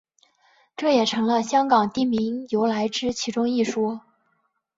[0.75, 4.01] 这也成了香港地名由来之其中一说。